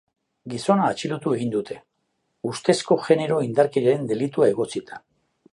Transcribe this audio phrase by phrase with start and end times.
[0.53, 1.77] Gizona atxilotu egin dute,
[2.53, 5.03] ustezko genero-indarkeriaren delitua egotzita.